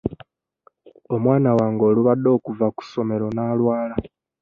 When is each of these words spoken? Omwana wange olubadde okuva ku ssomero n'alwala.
Omwana 1.15 1.49
wange 1.57 1.83
olubadde 1.89 2.29
okuva 2.37 2.67
ku 2.75 2.81
ssomero 2.85 3.25
n'alwala. 3.31 3.95